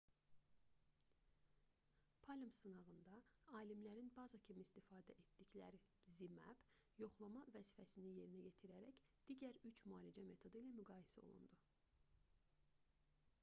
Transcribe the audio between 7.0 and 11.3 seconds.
yoxlama vəzifəsini yerinə yetirərək digər üç müalicə metodu ilə müqayisə